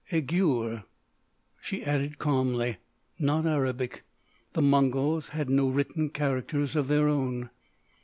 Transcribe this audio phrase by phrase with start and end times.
[0.11, 0.85] "Eighur,"
[1.61, 2.77] she added calmly,
[3.19, 4.01] "not Arabic.
[4.53, 7.51] The Mongols had no written characters of their own."